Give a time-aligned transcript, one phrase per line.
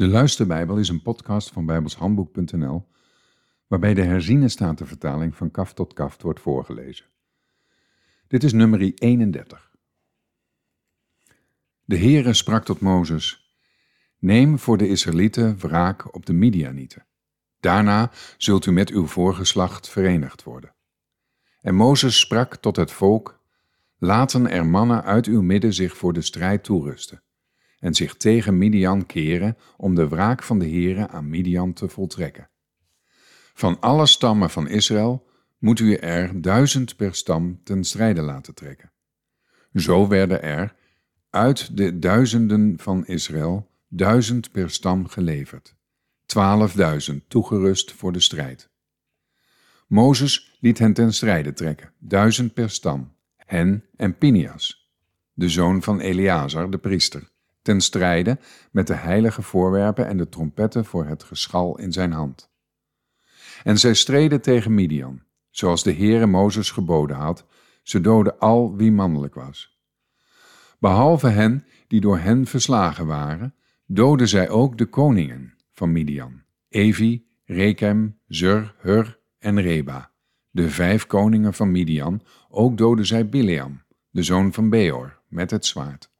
[0.00, 2.86] De Luisterbijbel is een podcast van bijbelshandboek.nl
[3.66, 7.06] waarbij de herziene statenvertaling van kaf tot kaft wordt voorgelezen.
[8.26, 9.70] Dit is nummer 31.
[11.84, 13.54] De Heere sprak tot Mozes:
[14.18, 17.06] Neem voor de Israëlieten wraak op de Midianieten.
[17.60, 20.74] Daarna zult u met uw voorgeslacht verenigd worden.
[21.60, 23.40] En Mozes sprak tot het volk:
[23.98, 27.22] Laten er mannen uit uw midden zich voor de strijd toerusten
[27.80, 32.50] en zich tegen Midian keren om de wraak van de Heere aan Midian te voltrekken.
[33.54, 35.26] Van alle stammen van Israël
[35.58, 38.92] moet u er duizend per stam ten strijde laten trekken.
[39.74, 40.74] Zo werden er
[41.30, 45.76] uit de duizenden van Israël duizend per stam geleverd,
[46.26, 48.70] twaalfduizend toegerust voor de strijd.
[49.86, 54.90] Mozes liet hen ten strijde trekken, duizend per stam, hen en Pinias,
[55.32, 57.30] de zoon van Eleazar, de priester,
[57.70, 58.38] ten strijde
[58.70, 62.50] met de heilige voorwerpen en de trompetten voor het geschal in zijn hand.
[63.62, 67.46] En zij streden tegen Midian, zoals de Heere Mozes geboden had,
[67.82, 69.78] ze doden al wie mannelijk was.
[70.78, 73.54] Behalve hen die door hen verslagen waren,
[73.86, 80.10] doden zij ook de koningen van Midian, Evi, Rekem, Zur, Hur en Reba.
[80.50, 85.66] De vijf koningen van Midian, ook doden zij Bileam, de zoon van Beor, met het
[85.66, 86.10] zwaard.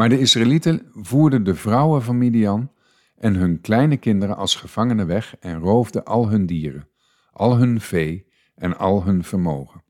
[0.00, 2.72] Maar de Israëlieten voerden de vrouwen van Midian
[3.16, 6.88] en hun kleine kinderen als gevangenen weg en roofden al hun dieren,
[7.32, 9.82] al hun vee en al hun vermogen.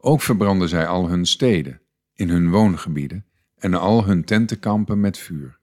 [0.00, 1.80] Ook verbrandden zij al hun steden,
[2.12, 3.26] in hun woongebieden
[3.56, 5.58] en al hun tentenkampen met vuur.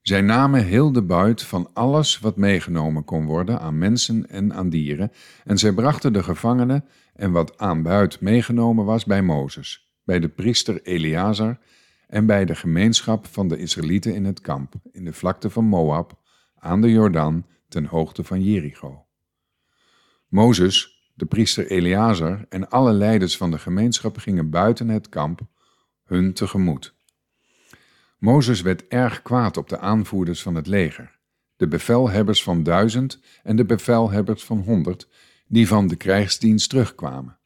[0.00, 4.68] Zij namen heel de buit van alles wat meegenomen kon worden aan mensen en aan
[4.68, 5.12] dieren,
[5.44, 10.28] en zij brachten de gevangenen en wat aan buit meegenomen was bij Mozes, bij de
[10.28, 11.58] priester Eleazar
[12.08, 16.20] en bij de gemeenschap van de Israëlieten in het kamp, in de vlakte van Moab,
[16.58, 19.06] aan de Jordaan, ten hoogte van Jericho.
[20.28, 25.40] Mozes, de priester Eleazar en alle leiders van de gemeenschap gingen buiten het kamp
[26.04, 26.94] hun tegemoet.
[28.18, 31.18] Mozes werd erg kwaad op de aanvoerders van het leger,
[31.56, 35.08] de bevelhebbers van duizend en de bevelhebbers van honderd,
[35.46, 37.38] die van de krijgsdienst terugkwamen.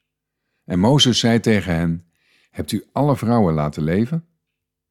[0.65, 2.06] En Mozes zei tegen hen:
[2.50, 4.27] Hebt u alle vrouwen laten leven?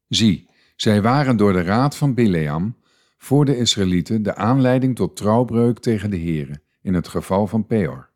[0.08, 2.76] Zie, zij waren door de raad van Bileam
[3.18, 8.10] voor de Israëlieten de aanleiding tot trouwbreuk tegen de Here, in het geval van Peor,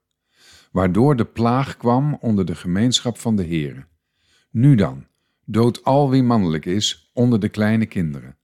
[0.71, 3.85] waardoor de plaag kwam onder de gemeenschap van de Here.
[4.51, 5.07] Nu dan,
[5.45, 8.37] dood al wie mannelijk is onder de kleine kinderen,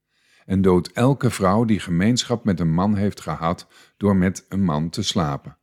[0.45, 4.89] en dood elke vrouw die gemeenschap met een man heeft gehad door met een man
[4.89, 5.57] te slapen.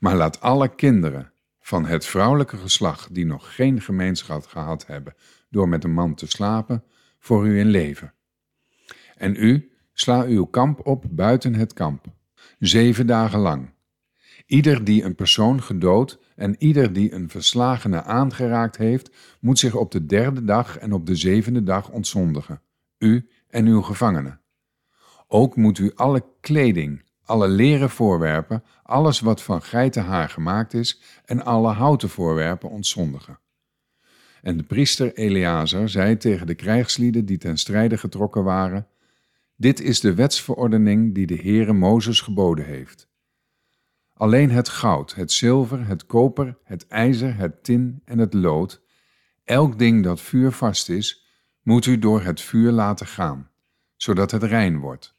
[0.00, 5.14] Maar laat alle kinderen van het vrouwelijke geslacht die nog geen gemeenschap gehad hebben
[5.48, 6.84] door met een man te slapen,
[7.20, 8.14] voor u in leven.
[9.16, 12.04] En u, sla uw kamp op buiten het kamp,
[12.58, 13.70] zeven dagen lang.
[14.46, 19.10] Ieder die een persoon gedood en ieder die een verslagene aangeraakt heeft,
[19.40, 22.62] moet zich op de derde dag en op de zevende dag ontzondigen,
[22.98, 24.40] u en uw gevangenen.
[25.26, 31.44] Ook moet u alle kleding, alle leren voorwerpen, alles wat van geitenhaar gemaakt is en
[31.44, 33.38] alle houten voorwerpen ontzondigen.
[34.42, 38.86] En de priester Eleazar zei tegen de krijgslieden die ten strijde getrokken waren:
[39.56, 43.08] Dit is de wetsverordening die de Heere Mozes geboden heeft.
[44.14, 48.82] Alleen het goud, het zilver, het koper, het ijzer, het tin en het lood,
[49.44, 51.26] elk ding dat vuurvast is,
[51.62, 53.50] moet u door het vuur laten gaan,
[53.96, 55.18] zodat het rein wordt.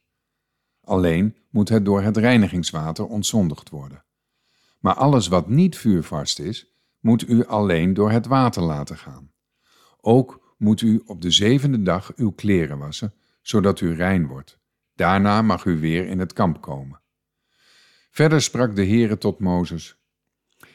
[0.84, 4.04] Alleen moet het door het reinigingswater ontzondigd worden.
[4.80, 6.71] Maar alles wat niet vuurvast is,
[7.02, 9.32] moet u alleen door het water laten gaan.
[10.02, 14.60] Ook moet u op de zevende dag uw kleren wassen, zodat u rein wordt.
[14.96, 17.02] Daarna mag u weer in het kamp komen.
[18.12, 20.00] Verder sprak de Heere tot Mozes: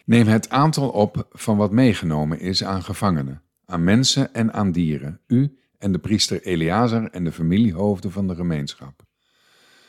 [0.04, 5.20] Neem het aantal op van wat meegenomen is aan gevangenen, aan mensen en aan dieren,
[5.26, 9.02] u en de priester Eleazar en de familiehoofden van de gemeenschap.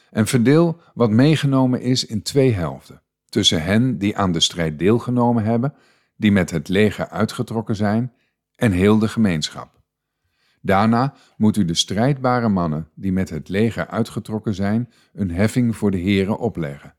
[0.10, 5.44] En verdeel wat meegenomen is in twee helften, tussen hen die aan de strijd deelgenomen
[5.44, 5.74] hebben
[6.18, 8.14] die met het leger uitgetrokken zijn,
[8.56, 9.82] en heel de gemeenschap.
[10.62, 15.92] Daarna moet u de strijdbare mannen die met het leger uitgetrokken zijn, een heffing voor
[15.92, 16.96] de heren opleggen.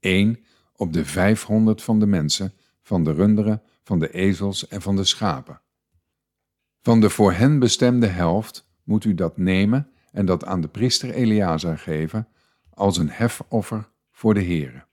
[0.00, 0.44] Eén
[0.76, 2.52] op de vijfhonderd van de mensen,
[2.82, 5.60] van de runderen, van de ezels en van de schapen.
[6.80, 11.10] Van de voor hen bestemde helft moet u dat nemen en dat aan de priester
[11.10, 12.28] Eleazar geven
[12.70, 14.86] als een hefoffer voor de heren.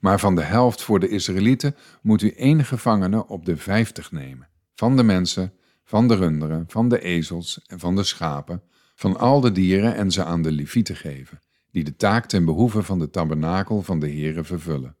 [0.00, 4.48] Maar van de helft voor de Israëlieten moet u één gevangene op de vijftig nemen,
[4.74, 5.52] van de mensen,
[5.84, 8.62] van de runderen, van de ezels en van de schapen,
[8.94, 12.82] van al de dieren en ze aan de levieten geven, die de taak ten behoeve
[12.82, 14.96] van de tabernakel van de Heere vervullen.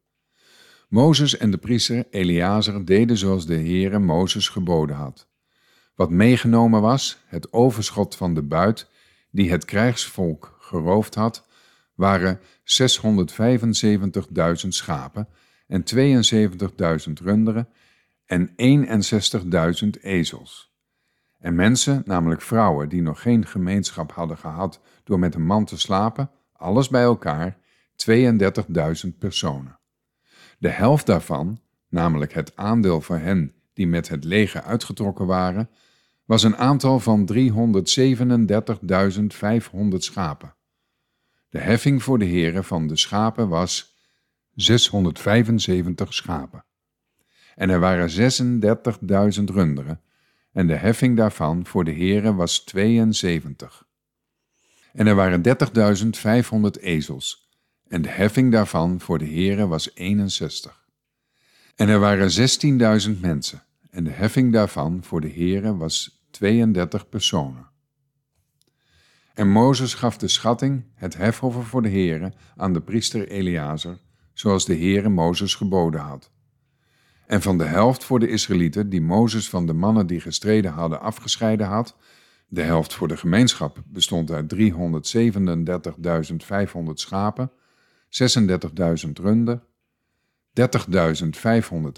[0.88, 5.28] Mozes en de priester Eleazar deden zoals de Heere Mozes geboden had.
[5.94, 8.88] Wat meegenomen was, het overschot van de buit
[9.30, 11.46] die het krijgsvolk geroofd had,
[11.94, 15.28] waren 675.000 schapen
[15.66, 17.68] en 72.000 runderen
[18.26, 18.54] en 61.000
[20.00, 20.72] ezels.
[21.38, 25.78] En mensen, namelijk vrouwen die nog geen gemeenschap hadden gehad door met een man te
[25.78, 27.58] slapen, alles bij elkaar
[28.10, 28.16] 32.000
[29.18, 29.78] personen.
[30.58, 35.70] De helft daarvan, namelijk het aandeel van hen die met het leger uitgetrokken waren,
[36.24, 37.38] was een aantal van 337.500
[39.96, 40.56] schapen.
[41.48, 43.96] De heffing voor de heren van de schapen was
[44.54, 46.64] 675 schapen.
[47.54, 48.10] En er waren
[49.38, 50.00] 36.000 runderen,
[50.52, 53.86] en de heffing daarvan voor de heren was 72.
[54.92, 55.42] En er waren
[56.76, 57.50] 30.500 ezels,
[57.88, 60.86] en de heffing daarvan voor de heren was 61.
[61.74, 62.30] En er waren
[63.14, 67.70] 16.000 mensen, en de heffing daarvan voor de heren was 32 personen.
[69.38, 73.98] En Mozes gaf de schatting, het hefoffer voor de heren, aan de priester Eleazar,
[74.32, 76.30] zoals de Heere Mozes geboden had.
[77.26, 81.00] En van de helft voor de Israëlieten, die Mozes van de mannen die gestreden hadden
[81.00, 81.96] afgescheiden had,
[82.48, 84.64] de helft voor de gemeenschap bestond uit 337.500
[86.94, 87.52] schapen,
[89.06, 89.62] 36.000 runden,
[90.60, 90.66] 30.500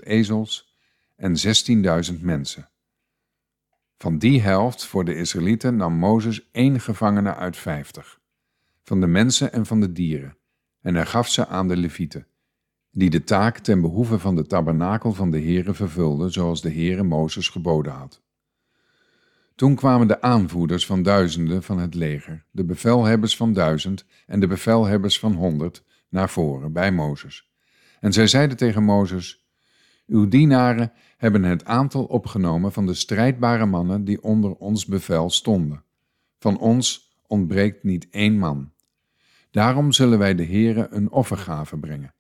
[0.03, 0.77] ezels
[1.17, 1.35] en
[2.15, 2.69] 16.000 mensen.
[4.01, 8.21] Van die helft voor de Israëlieten nam Mozes één gevangene uit vijftig,
[8.83, 10.37] van de mensen en van de dieren,
[10.81, 12.27] en hij gaf ze aan de Levieten,
[12.91, 17.03] die de taak ten behoeve van de tabernakel van de Heere vervulden, zoals de Heere
[17.03, 18.23] Mozes geboden had.
[19.55, 24.47] Toen kwamen de aanvoerders van duizenden van het leger, de bevelhebbers van duizend en de
[24.47, 27.51] bevelhebbers van honderd, naar voren bij Mozes.
[28.01, 29.50] En zij zeiden tegen Mozes,
[30.11, 35.83] Uw dienaren hebben het aantal opgenomen van de strijdbare mannen die onder ons bevel stonden.
[36.39, 38.73] Van ons ontbreekt niet één man.
[39.51, 42.15] Daarom zullen wij de Heere een offergave brengen,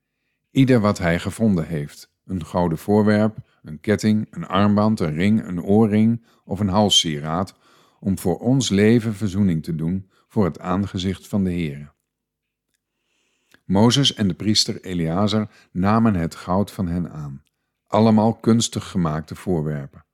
[0.51, 5.63] ieder wat hij gevonden heeft, een gouden voorwerp, een ketting, een armband, een ring, een
[5.63, 7.55] oorring of een halssieraad,
[8.01, 11.93] om voor ons leven verzoening te doen voor het aangezicht van de Heere.
[13.65, 17.43] Mozes en de priester Eleazar namen het goud van hen aan,
[17.91, 20.05] allemaal kunstig gemaakte voorwerpen.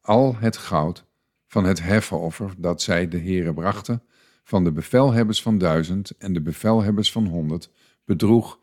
[0.00, 1.04] Al het goud
[1.46, 4.02] van het heffenoffer dat zij de Heere brachten,
[4.44, 7.70] van de bevelhebbers van duizend en de bevelhebbers van honderd,
[8.04, 8.60] bedroeg 16.750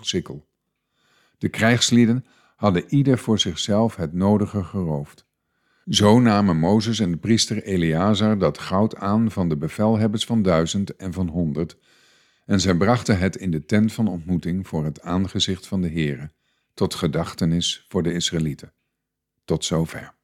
[0.00, 0.46] sikkel.
[1.38, 2.24] De krijgslieden
[2.56, 5.26] hadden ieder voor zichzelf het nodige geroofd.
[5.88, 10.96] Zo namen Mozes en de priester Eleazar dat goud aan van de bevelhebbers van duizend
[10.96, 11.78] en van honderd,
[12.44, 16.32] en zij brachten het in de tent van ontmoeting voor het aangezicht van de Heere,
[16.74, 18.72] tot gedachtenis voor de Israëlieten.
[19.44, 20.14] Tot zover.